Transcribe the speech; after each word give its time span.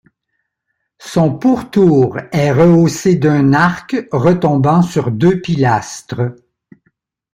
Son 0.97 1.37
pourtour 1.37 2.17
est 2.31 2.51
rehaussé 2.51 3.17
d’un 3.17 3.53
arc 3.53 3.95
retombant 4.11 4.81
sur 4.81 5.11
deux 5.11 5.39
pilastres. 5.41 6.33